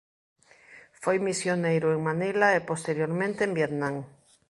Foi 1.01 1.17
misioneiro 1.29 1.87
en 1.95 1.99
Manila 2.07 2.47
e 2.57 2.65
posteriormente 2.69 3.41
en 3.43 3.51
Vietnam. 3.59 3.95